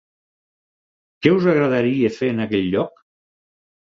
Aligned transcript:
Què 1.25 1.33
us 1.33 1.45
agradaria 1.51 2.11
fer 2.17 2.31
en 2.35 2.43
aquest 2.45 2.69
lloc? 2.77 3.07